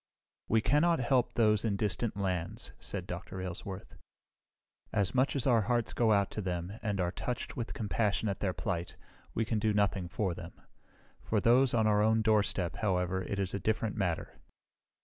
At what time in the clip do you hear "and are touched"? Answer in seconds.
6.81-7.55